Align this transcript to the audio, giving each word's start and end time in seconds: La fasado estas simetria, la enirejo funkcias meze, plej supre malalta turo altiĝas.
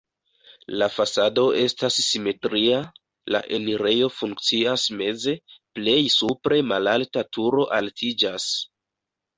La 0.81 0.85
fasado 0.93 1.43
estas 1.63 1.97
simetria, 2.05 2.79
la 3.35 3.43
enirejo 3.59 4.09
funkcias 4.17 4.89
meze, 5.03 5.37
plej 5.79 5.99
supre 6.19 6.61
malalta 6.73 7.27
turo 7.39 7.73
altiĝas. 7.81 8.55